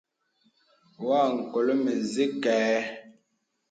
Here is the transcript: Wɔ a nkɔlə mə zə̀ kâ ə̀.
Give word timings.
Wɔ 1.05 1.15
a 1.23 1.23
nkɔlə 1.37 1.73
mə 1.83 1.91
zə̀ 2.11 2.29
kâ 2.43 2.53
ə̀. 2.71 2.81